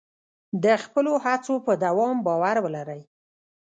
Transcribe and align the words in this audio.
د 0.63 0.65
خپلو 0.83 1.11
هڅو 1.25 1.55
په 1.65 1.73
دوام 1.83 2.17
باور 2.25 2.55
ولرئ. 2.65 3.01